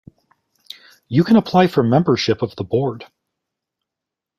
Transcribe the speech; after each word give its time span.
You 1.09 1.23
can 1.23 1.35
apply 1.35 1.67
for 1.67 1.83
membership 1.83 2.41
of 2.41 2.55
the 2.55 2.63
board. 2.63 3.05